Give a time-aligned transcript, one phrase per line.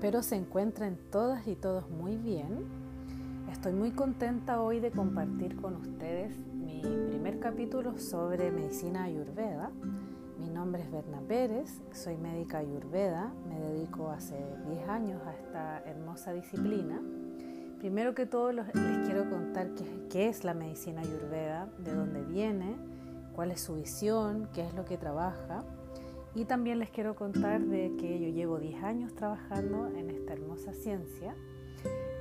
[0.00, 2.64] espero se encuentren todas y todos muy bien.
[3.52, 9.70] Estoy muy contenta hoy de compartir con ustedes mi primer capítulo sobre medicina ayurveda.
[10.38, 15.82] Mi nombre es Berna Pérez, soy médica ayurveda, me dedico hace 10 años a esta
[15.84, 16.98] hermosa disciplina.
[17.78, 18.64] Primero que todo les
[19.04, 19.68] quiero contar
[20.08, 22.74] qué, es la medicina ayurveda, de dónde viene,
[23.34, 25.62] cuál es su visión, qué es lo que trabaja.
[26.34, 30.72] Y también les quiero contar de que yo llevo 10 años trabajando en esta hermosa
[30.72, 31.34] ciencia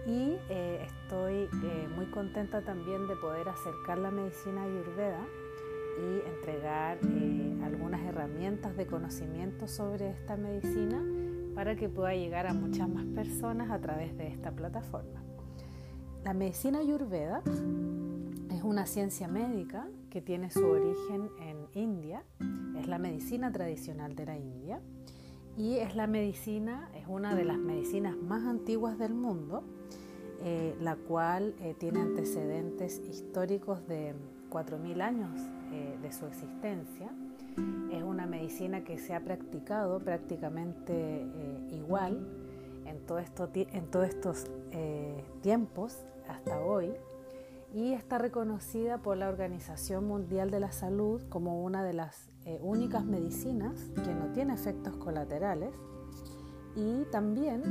[0.08, 5.22] y eh, estoy eh, muy contenta también de poder acercar la medicina ayurveda
[6.00, 11.04] y entregar eh, algunas herramientas de conocimiento sobre esta medicina
[11.54, 15.22] para que pueda llegar a muchas más personas a través de esta plataforma.
[16.24, 17.44] La medicina ayurveda
[18.52, 22.24] es una ciencia médica que tiene su origen en India
[22.78, 24.82] es la medicina tradicional de la India
[25.58, 29.64] y es la medicina, es una de las medicinas más antiguas del mundo,
[30.42, 34.16] eh, la cual eh, tiene antecedentes históricos de
[34.50, 35.32] 4.000 años
[35.74, 37.12] eh, de su existencia.
[37.92, 41.26] Es una medicina que se ha practicado prácticamente
[41.72, 42.26] igual
[42.86, 44.46] en, todo esto, en todos estos
[45.42, 45.98] tiempos
[46.30, 46.94] hasta hoy
[47.74, 52.60] y está reconocida por la Organización Mundial de la Salud como una de las eh,
[52.64, 55.72] únicas medicinas que no tiene efectos colaterales.
[56.76, 57.62] Y también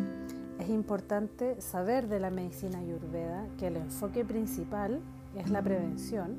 [0.59, 5.01] es importante saber de la medicina ayurveda que el enfoque principal
[5.37, 6.37] es la prevención,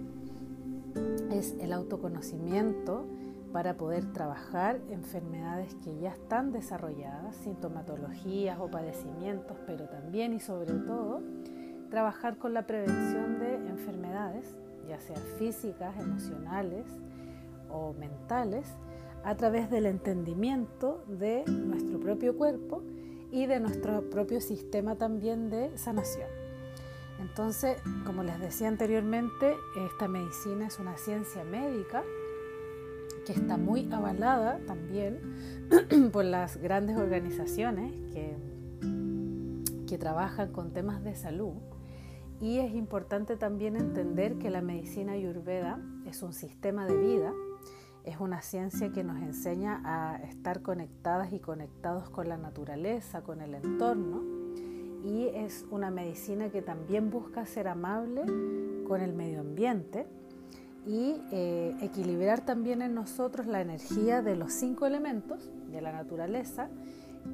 [1.32, 3.06] es el autoconocimiento
[3.52, 10.74] para poder trabajar enfermedades que ya están desarrolladas, sintomatologías o padecimientos, pero también y sobre
[10.74, 11.22] todo
[11.90, 14.46] trabajar con la prevención de enfermedades,
[14.88, 16.86] ya sean físicas, emocionales
[17.70, 18.68] o mentales,
[19.24, 22.84] a través del entendimiento de nuestro propio cuerpo
[23.32, 26.30] y de nuestro propio sistema también de sanación.
[27.20, 32.04] Entonces, como les decía anteriormente, esta medicina es una ciencia médica
[33.26, 35.20] que está muy avalada también
[36.14, 38.38] por las grandes organizaciones que,
[39.86, 41.54] que trabajan con temas de salud
[42.42, 47.34] y es importante también entender que la medicina ayurveda es un sistema de vida,
[48.06, 53.42] es una ciencia que nos enseña a estar conectadas y conectados con la naturaleza, con
[53.42, 54.24] el entorno,
[55.04, 58.24] y es una medicina que también busca ser amable
[58.88, 60.08] con el medio ambiente
[60.86, 66.70] y eh, equilibrar también en nosotros la energía de los cinco elementos de la naturaleza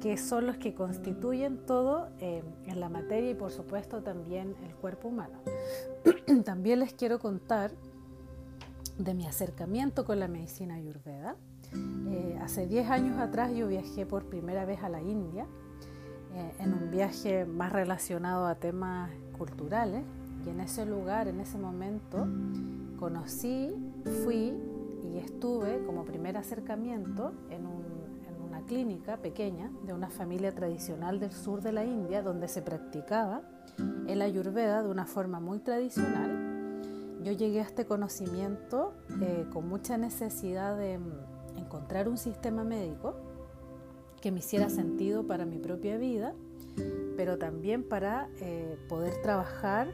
[0.00, 4.74] que son los que constituyen todo eh, en la materia y por supuesto también el
[4.74, 5.38] cuerpo humano.
[6.44, 7.72] también les quiero contar
[8.98, 11.36] de mi acercamiento con la medicina ayurveda.
[12.08, 15.46] Eh, hace 10 años atrás yo viajé por primera vez a la India
[16.34, 20.04] eh, en un viaje más relacionado a temas culturales
[20.44, 22.26] y en ese lugar, en ese momento,
[22.98, 23.74] conocí,
[24.22, 24.54] fui
[25.02, 27.84] y estuve como primer acercamiento en un
[28.66, 33.42] clínica pequeña de una familia tradicional del sur de la India donde se practicaba
[34.06, 36.82] el ayurveda de una forma muy tradicional.
[37.22, 43.14] Yo llegué a este conocimiento eh, con mucha necesidad de mm, encontrar un sistema médico
[44.20, 46.34] que me hiciera sentido para mi propia vida,
[47.16, 49.88] pero también para eh, poder trabajar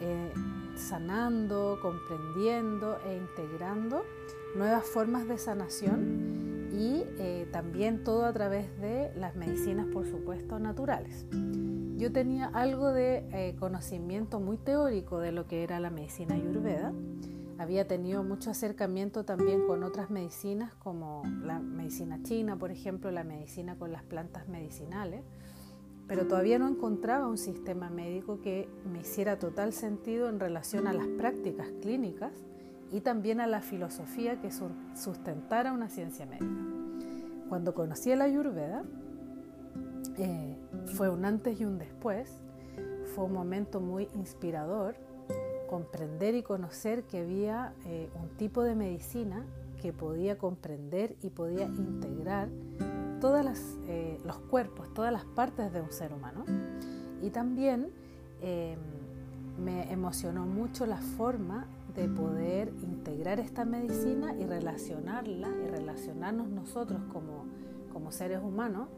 [0.00, 0.32] eh,
[0.76, 4.02] sanando, comprendiendo e integrando
[4.54, 6.35] nuevas formas de sanación
[6.76, 11.26] y eh, también todo a través de las medicinas, por supuesto, naturales.
[11.96, 16.92] Yo tenía algo de eh, conocimiento muy teórico de lo que era la medicina ayurveda.
[17.58, 23.24] Había tenido mucho acercamiento también con otras medicinas como la medicina china, por ejemplo, la
[23.24, 25.22] medicina con las plantas medicinales,
[26.06, 30.92] pero todavía no encontraba un sistema médico que me hiciera total sentido en relación a
[30.92, 32.32] las prácticas clínicas
[32.92, 34.50] y también a la filosofía que
[34.94, 36.46] sustentara una ciencia médica.
[37.48, 38.84] Cuando conocí la ayurveda,
[40.18, 40.56] eh,
[40.94, 42.38] fue un antes y un después,
[43.14, 44.96] fue un momento muy inspirador
[45.68, 49.44] comprender y conocer que había eh, un tipo de medicina
[49.82, 52.48] que podía comprender y podía integrar
[53.20, 53.44] todos
[53.88, 56.44] eh, los cuerpos, todas las partes de un ser humano.
[57.22, 57.90] Y también
[59.58, 61.66] me emocionó mucho la forma
[61.96, 67.46] de poder integrar esta medicina y relacionarla y relacionarnos nosotros como,
[67.92, 68.88] como seres humanos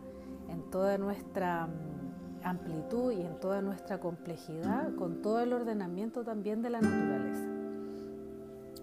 [0.49, 6.61] en toda nuestra mm, amplitud y en toda nuestra complejidad con todo el ordenamiento también
[6.62, 7.47] de la naturaleza.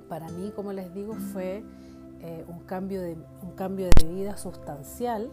[0.08, 1.64] Para mí, como les digo, fue
[2.22, 5.30] eh, un, cambio de, un cambio de vida sustancial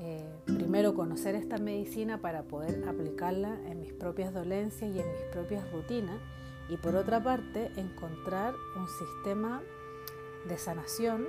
[0.00, 5.22] eh, primero conocer esta medicina para poder aplicarla en mis propias dolencias y en mis
[5.32, 6.16] propias rutinas
[6.68, 9.62] y por otra parte encontrar un sistema
[10.48, 11.26] de sanación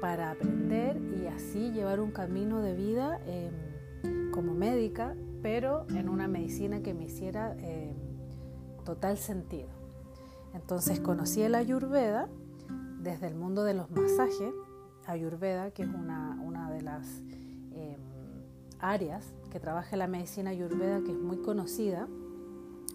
[0.00, 6.28] para aprender y así llevar un camino de vida em, como médica, pero en una
[6.28, 7.94] medicina que me hiciera em,
[8.84, 9.68] total sentido.
[10.54, 12.28] Entonces conocí el ayurveda
[12.98, 14.52] desde el mundo de los masajes,
[15.06, 17.06] ayurveda, que es una, una de las
[17.72, 18.00] em,
[18.78, 22.08] áreas que trabaja la medicina ayurveda, que es muy conocida.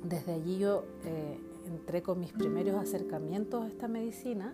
[0.04, 4.54] Desde allí yo eh, entré con mis primeros acercamientos a esta medicina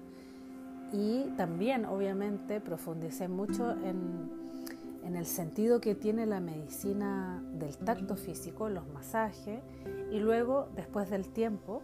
[0.92, 4.40] y también obviamente profundicé mucho en,
[5.16, 9.62] el sentido que tiene la medicina del tacto físico, los masajes
[10.10, 11.81] y luego después del tiempo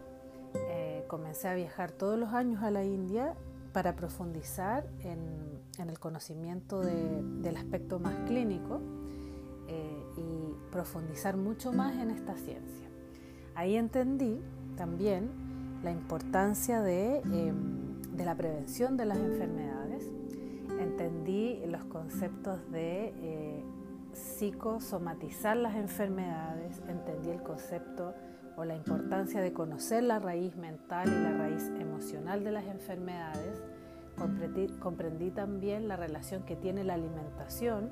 [0.54, 3.34] eh, comencé a viajar todos los años a la India
[3.72, 8.80] para profundizar en, el conocimiento del aspecto más clínico
[9.68, 12.88] eh, y profundizar mucho más en esta ciencia.
[13.54, 14.40] Ahí entendí
[14.78, 15.28] también
[15.82, 20.08] la importancia de, em, de la prevención de las enfermedades.
[20.78, 23.64] Entendí los conceptos de eh,
[24.12, 28.14] psicosomatizar las enfermedades, entendí el concepto
[28.56, 33.62] o la importancia de conocer la raíz mental y la raíz emocional de las enfermedades.
[34.16, 37.90] Comprendí, comprendí también la relación que tiene la alimentación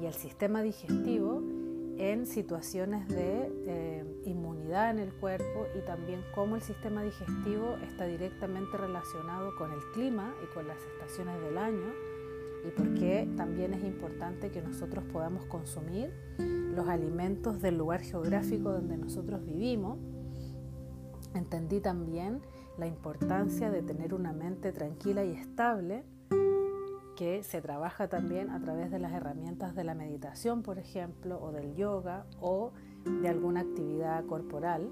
[0.00, 1.42] y el sistema digestivo
[2.02, 8.06] en situaciones de eh, inmunidad en el cuerpo y también cómo el sistema digestivo está
[8.06, 11.92] directamente relacionado con el clima y con las estaciones del año
[12.66, 18.72] y por qué también es importante que nosotros podamos consumir los alimentos del lugar geográfico
[18.72, 19.96] donde nosotros vivimos.
[21.34, 22.40] Entendí también
[22.78, 26.04] la importancia de tener una mente tranquila y estable
[27.16, 31.52] que se trabaja también a través de las herramientas de la meditación, por ejemplo, o
[31.52, 32.72] del yoga o
[33.04, 34.90] de alguna actividad corporal.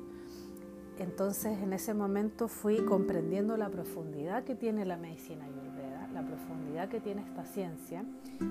[0.98, 6.88] Entonces en ese momento fui comprendiendo la profundidad que tiene la medicina ayurveda, la profundidad
[6.88, 8.04] que tiene esta ciencia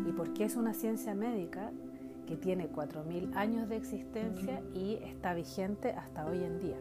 [0.08, 1.72] y por qué es una ciencia médica
[2.26, 6.78] que tiene 4.000 años de existencia y está vigente hasta hoy en día.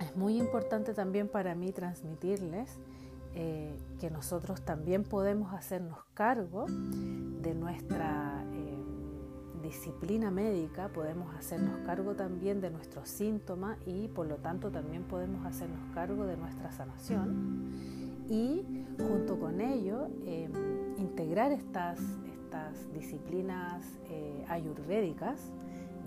[0.00, 2.78] Es muy importante también para mí transmitirles
[3.34, 8.78] eh, que nosotros también podemos hacernos cargo de nuestra eh,
[9.62, 15.46] disciplina médica, podemos hacernos cargo también de nuestros síntomas y por lo tanto también podemos
[15.46, 17.70] hacernos cargo de nuestra sanación
[18.28, 18.64] y
[18.96, 20.52] junto con ello em,
[20.98, 22.00] integrar estas,
[22.32, 25.52] estas disciplinas eh, ayurvédicas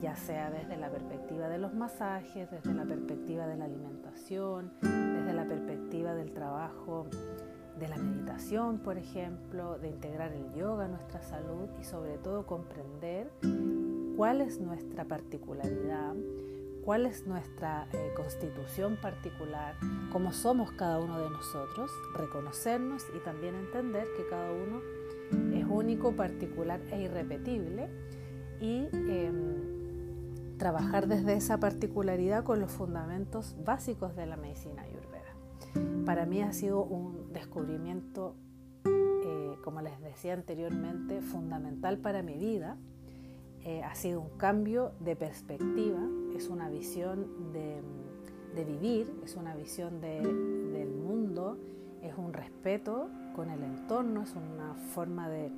[0.02, 4.74] ya sea desde la perspectiva de los masajes, desde la perspectiva de la alimentación,
[5.44, 7.06] la perspectiva del trabajo
[7.78, 12.46] de la meditación, por ejemplo, de integrar el yoga a nuestra salud y sobre todo
[12.46, 13.30] comprender
[14.16, 16.14] cuál es nuestra particularidad,
[16.86, 19.76] cuál es nuestra eh, constitución particular,
[20.14, 24.80] cómo somos cada uno de nosotros, reconocernos y también entender que cada uno
[25.54, 27.90] es único, particular e irrepetible
[28.62, 35.03] y em, trabajar desde esa particularidad con los fundamentos básicos de la medicina ayurveda.
[36.06, 38.36] Para mí ha sido un descubrimiento,
[38.86, 42.78] eh, como les decía anteriormente, fundamental para mi vida.
[43.64, 46.02] Eh, ha sido un cambio de perspectiva,
[46.36, 47.82] es una visión de,
[48.66, 51.58] vivir, es una visión del mundo,
[52.02, 55.52] es un respeto con el entorno, es una forma de,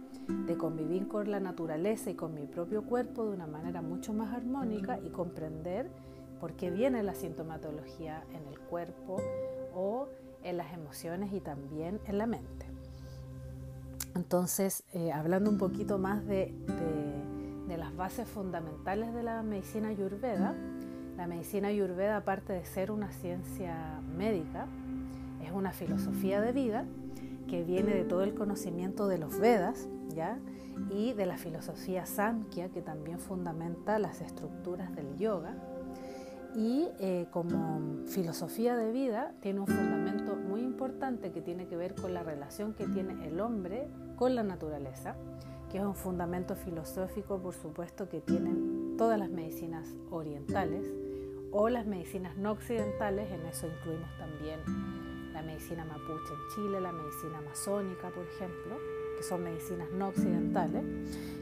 [0.57, 4.99] convivir con la naturaleza y con mi propio cuerpo de una manera mucho más armónica
[4.99, 5.89] y comprender
[6.39, 9.17] por qué viene la sintomatología en el cuerpo
[9.75, 10.07] o
[10.45, 12.65] en las emociones y también en la mente.
[14.15, 16.53] Entonces, eh, hablando un poquito más de,
[17.67, 20.55] las bases fundamentales de la medicina ayurveda,
[21.17, 24.67] la medicina ayurveda, aparte de ser una ciencia médica,
[25.43, 26.85] es una filosofía de vida
[27.49, 30.39] que viene de todo el conocimiento de los Vedas, ¿ya?
[30.89, 35.55] Y de la filosofía Samkhya, que también fundamenta las estructuras del yoga.
[36.55, 41.95] Y eh, como filosofía de vida tiene un fundamento muy importante que tiene que ver
[41.95, 45.15] con la relación que tiene el hombre con la naturaleza,
[45.69, 50.85] que es un fundamento filosófico, por supuesto, que tienen todas las medicinas orientales
[51.51, 54.59] o las medicinas no occidentales, en eso incluimos también
[55.33, 58.77] la medicina mapuche en Chile, la medicina amazónica, por ejemplo,
[59.17, 60.83] que son medicinas no occidentales.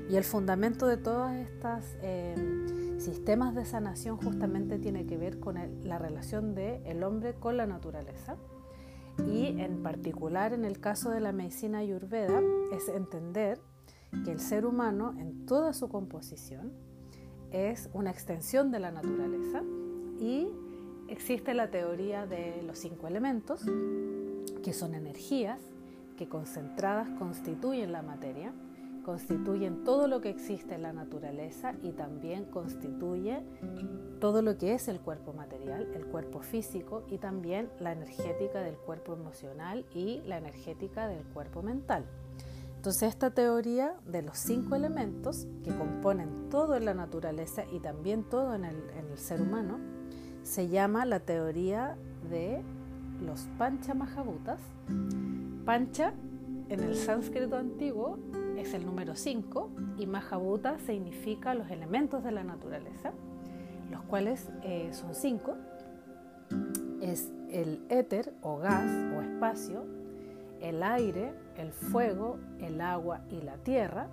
[0.09, 5.57] Y el fundamento de todos estos eh, sistemas de sanación justamente tiene que ver con
[5.83, 8.37] la relación del el hombre con la naturaleza.
[9.27, 12.41] Y en particular en el caso de la medicina ayurveda
[12.71, 13.59] es entender
[14.25, 16.71] que el ser humano en toda su composición
[17.51, 19.61] es una extensión de la naturaleza
[20.19, 20.47] y
[21.07, 23.61] existe la teoría de los cinco elementos,
[24.63, 25.59] que son energías
[26.17, 28.53] que concentradas constituyen la materia,
[29.03, 33.43] constituyen todo lo que existe en la naturaleza y también constituye
[34.19, 38.75] todo lo que es el cuerpo material, el cuerpo físico y también la energética del
[38.75, 42.05] cuerpo emocional y la energética del cuerpo mental.
[42.83, 48.23] Entonces esta teoría de los cinco elementos que componen todo en la naturaleza y también
[48.23, 48.75] todo en el,
[49.17, 49.79] ser humano
[50.41, 51.95] se llama la teoría
[52.29, 52.61] de
[53.25, 54.59] los Pancha Mahabhutas.
[55.63, 56.13] Pancha
[56.67, 58.17] en el sánscrito antiguo
[58.57, 63.11] es el número 5 y Mahabhuta significa los elementos de la naturaleza,
[63.91, 65.55] los cuales eh, son cinco.
[67.01, 69.85] Es el éter o gas o espacio,
[70.61, 74.07] el aire, el fuego, el agua y la tierra.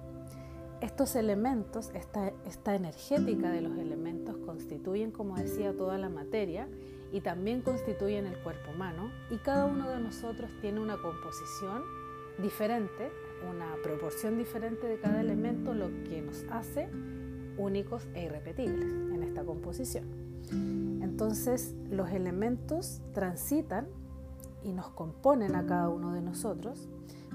[0.80, 6.66] Estos elementos, esta, esta energética de los elementos constituyen, como decía, toda la materia
[7.12, 11.82] y también constituyen el cuerpo humano y cada uno de nosotros tiene una composición
[12.40, 13.10] diferente,
[13.48, 16.88] una proporción diferente de cada elemento, lo que nos hace
[17.56, 20.04] únicos e irrepetibles en esta composición.
[21.02, 23.86] Entonces los elementos transitan
[24.62, 26.88] y nos componen a cada uno de nosotros,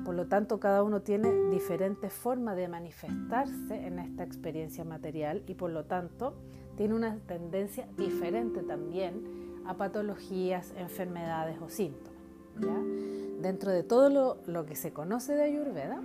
[0.03, 5.55] por lo tanto cada uno tiene diferentes formas de manifestarse en esta experiencia material y
[5.55, 6.33] por lo tanto
[6.75, 12.15] tiene una tendencia diferente también a patologías, enfermedades o síntomas.
[13.39, 16.01] Dentro de todo lo, que se conoce de Ayurveda,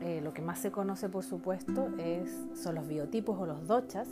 [0.00, 4.08] eh, lo que más se conoce por supuesto es, son los biotipos o los dochas,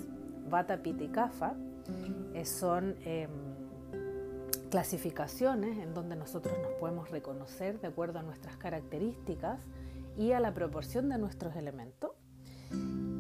[0.49, 1.55] Vata, Pitta y Kapha,
[2.35, 3.31] eh, son em,
[4.71, 9.61] clasificaciones en donde nosotros nos podemos reconocer de acuerdo a nuestras características
[10.17, 12.13] y a la proporción de nuestros elementos.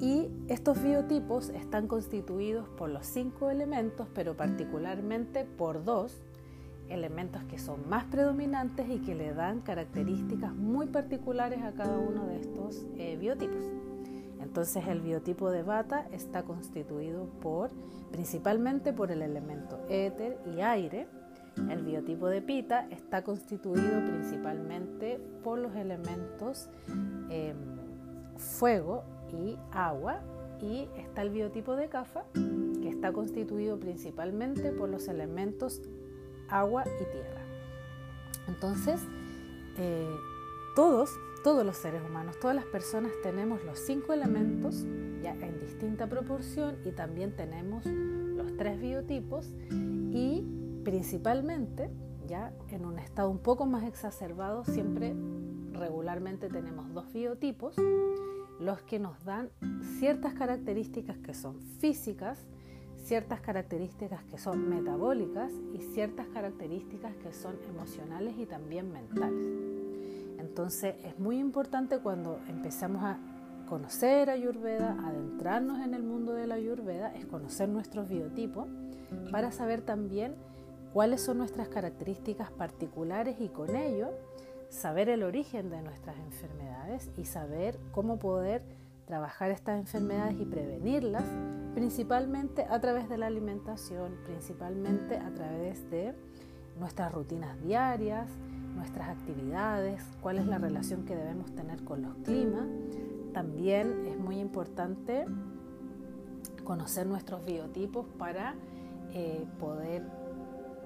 [0.00, 6.20] Y estos biotipos están constituidos por los cinco elementos, pero particularmente por dos
[6.88, 12.26] elementos que son más predominantes y que le dan características muy particulares a cada uno
[12.26, 13.64] de estos eh, biotipos.
[14.40, 17.70] Entonces el biotipo de bata está constituido por
[18.10, 21.08] principalmente por el elemento éter y aire.
[21.70, 26.68] El biotipo de pita está constituido principalmente por los elementos
[27.30, 27.56] em,
[28.36, 30.20] fuego y agua.
[30.60, 35.82] Y está el biotipo de cafa, que está constituido principalmente por los elementos
[36.48, 37.42] agua y tierra.
[38.48, 39.00] Entonces,
[39.78, 40.16] eh,
[40.74, 41.10] todos,
[41.42, 44.84] todos los seres humanos, todas las personas tenemos los cinco elementos
[45.22, 50.44] ya en distinta proporción y también tenemos los tres biotipos y
[50.84, 51.90] principalmente
[52.26, 55.14] ya en un estado un poco más exacerbado siempre
[55.72, 57.76] regularmente tenemos dos biotipos
[58.60, 59.50] los que nos dan
[59.98, 62.46] ciertas características que son físicas
[63.06, 69.46] ciertas características que son metabólicas y ciertas características que son emocionales y también mentales.
[70.40, 73.18] Entonces es muy importante cuando empezamos a
[73.68, 78.66] conocer Ayurveda, adentrarnos en el mundo de la Ayurveda, es conocer nuestros biotipos
[79.30, 80.34] para saber también
[80.92, 84.10] cuáles son nuestras características particulares y con ello
[84.68, 88.62] saber el origen de nuestras enfermedades y saber cómo poder
[89.06, 91.24] trabajar estas enfermedades y prevenirlas,
[91.74, 96.14] principalmente a través de la alimentación, principalmente a través de
[96.78, 98.28] nuestras rutinas diarias,
[98.74, 102.66] nuestras actividades, cuál es la relación que debemos tener con los climas.
[103.32, 105.24] También es muy importante
[106.64, 108.54] conocer nuestros biotipos para
[109.12, 110.04] eh, poder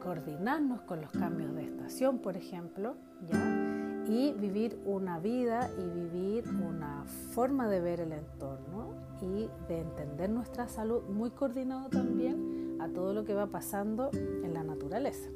[0.00, 2.96] coordinarnos con los cambios de estación, por ejemplo,
[3.28, 3.69] ¿ya?
[4.10, 10.28] Y vivir una vida y vivir una forma de ver el entorno y de entender
[10.28, 15.30] nuestra salud muy coordinado también a todo lo que va pasando en la naturaleza.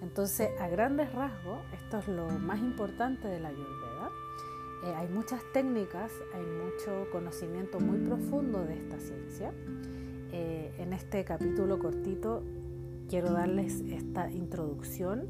[0.00, 4.10] Entonces, a grandes rasgos, esto es lo más importante de la ayurveda.
[4.86, 9.52] Eh, hay muchas técnicas, hay mucho conocimiento muy profundo de esta ciencia.
[10.32, 12.42] Eh, en este capítulo cortito
[13.10, 15.28] quiero darles esta introducción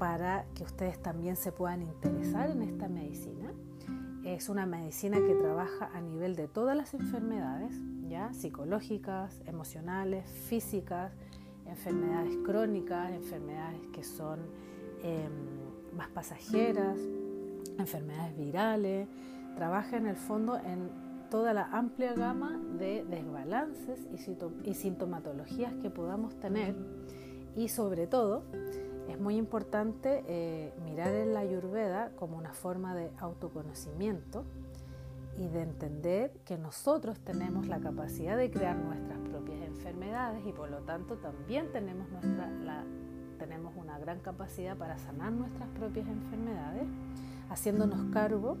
[0.00, 3.52] para que ustedes también se puedan interesar en esta medicina.
[4.24, 7.74] Es una medicina que trabaja a nivel de todas las enfermedades,
[8.08, 11.12] ya psicológicas, emocionales, físicas,
[11.66, 14.40] enfermedades crónicas, enfermedades que son
[15.02, 16.98] em, más pasajeras,
[17.78, 19.06] enfermedades virales.
[19.54, 20.88] Trabaja en el fondo en
[21.30, 24.00] toda la amplia gama de desbalances
[24.64, 26.74] y sintomatologías que podamos tener
[27.54, 28.44] y sobre todo
[29.10, 34.44] es muy importante eh, mirar en la ayurveda como una forma de autoconocimiento
[35.36, 40.70] y de entender que nosotros tenemos la capacidad de crear nuestras propias enfermedades y por
[40.70, 42.84] lo tanto también tenemos, nuestra, la,
[43.38, 46.86] tenemos una gran capacidad para sanar nuestras propias enfermedades,
[47.48, 48.58] haciéndonos cargo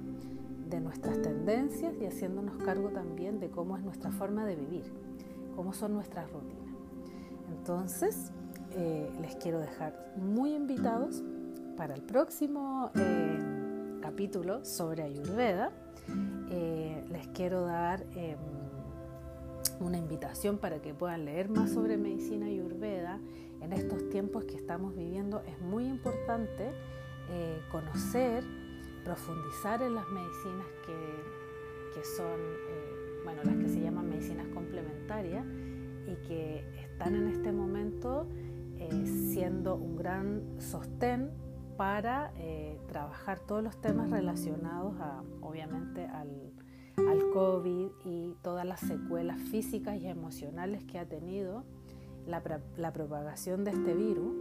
[0.68, 4.84] de nuestras tendencias y haciéndonos cargo también de cómo es nuestra forma de vivir,
[5.54, 6.74] cómo son nuestras rutinas.
[7.50, 8.32] Entonces,
[8.76, 11.22] eh, les quiero dejar muy invitados
[11.76, 13.38] para el próximo eh,
[14.00, 15.72] capítulo sobre Ayurveda.
[16.50, 18.38] Eh, les quiero dar em,
[19.80, 23.18] una invitación para que puedan leer más sobre medicina ayurveda.
[23.60, 26.72] En estos tiempos que estamos viviendo es muy importante
[27.70, 28.42] conocer,
[29.04, 32.40] profundizar en las medicinas que, que son,
[33.24, 35.46] bueno, las que se llaman medicinas complementarias
[36.08, 38.26] y que están en este momento
[38.80, 41.28] eh, siendo un gran sostén
[41.76, 46.50] para eh, trabajar todos los temas relacionados a, obviamente al,
[46.96, 51.64] al, COVID y todas las secuelas físicas y emocionales que ha tenido
[52.26, 52.42] la,
[52.78, 54.34] la propagación de este virus.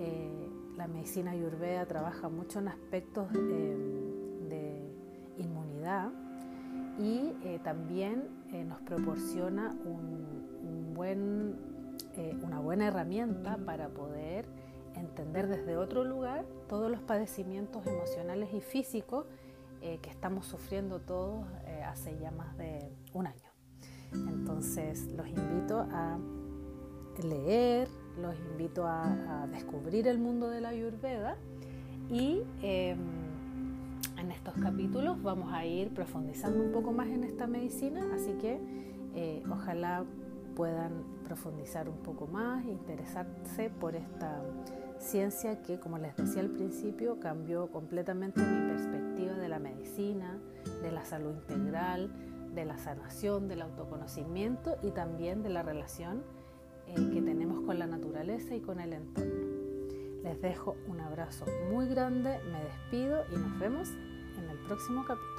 [0.00, 4.82] Eh, la medicina ayurveda trabaja mucho en aspectos de
[5.38, 6.10] inmunidad
[6.98, 7.32] y
[7.62, 8.28] también
[8.66, 11.77] nos proporciona un, un buen
[12.18, 14.44] eh, una buena herramienta para poder
[14.96, 19.24] entender desde otro lugar todos los padecimientos emocionales y físicos
[19.82, 23.48] eh, que estamos sufriendo todos eh, hace ya más de un año.
[24.12, 26.18] Entonces los invito a
[27.22, 27.88] leer,
[28.20, 31.36] los invito a, descubrir el mundo de la ayurveda
[32.10, 32.98] y em,
[34.18, 38.58] en estos capítulos vamos a ir profundizando un poco más en esta medicina, así que
[39.48, 40.04] ojalá
[40.58, 44.42] puedan profundizar un poco más, interesarse por esta
[44.98, 50.36] ciencia que, como les decía al principio, cambió completamente mi perspectiva de la medicina,
[50.82, 52.10] de la salud integral,
[52.56, 56.24] de la sanación, del autoconocimiento y también de la relación
[56.88, 59.46] eh, que tenemos con la naturaleza y con el entorno.
[60.24, 63.90] Les dejo un abrazo muy grande, me despido y nos vemos
[64.36, 65.37] en el próximo capítulo.